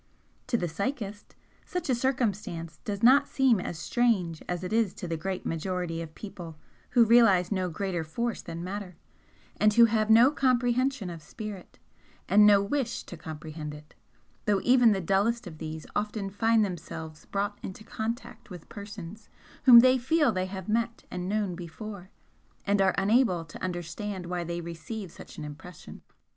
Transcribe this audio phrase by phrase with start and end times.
[0.47, 5.07] To the psychist, such a circumstance does not seem as strange as it is to
[5.07, 6.57] the great majority of people
[6.97, 8.95] who realise no greater force than Matter,
[9.57, 11.77] and who have no comprehension of Spirit,
[12.27, 13.93] and no wish to comprehend it,
[14.45, 19.29] though even the dullest of these often find themselves brought into contact with persons
[19.65, 22.09] whom they feel they have met and known before,
[22.65, 26.01] and are unable to understand why they receive such an impression.